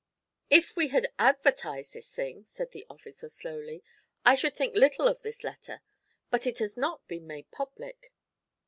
'If 0.49 0.75
we 0.75 0.87
had 0.87 1.13
advertised 1.19 1.93
this 1.93 2.09
thing,' 2.11 2.43
said 2.43 2.71
the 2.71 2.87
officer 2.89 3.29
slowly, 3.29 3.83
'I 4.25 4.33
should 4.33 4.55
think 4.57 4.73
little 4.75 5.07
of 5.07 5.21
this 5.21 5.43
letter, 5.43 5.83
but 6.31 6.47
it 6.47 6.57
has 6.57 6.75
not 6.75 7.07
been 7.07 7.27
made 7.27 7.51
public.' 7.51 8.11